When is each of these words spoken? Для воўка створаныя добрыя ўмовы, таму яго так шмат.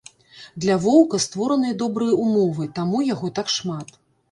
Для 0.63 0.77
воўка 0.85 1.19
створаныя 1.25 1.77
добрыя 1.83 2.17
ўмовы, 2.23 2.69
таму 2.81 3.05
яго 3.13 3.33
так 3.39 3.57
шмат. 3.61 3.97